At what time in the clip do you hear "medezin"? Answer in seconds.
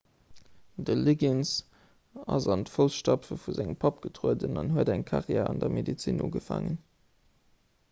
5.77-6.27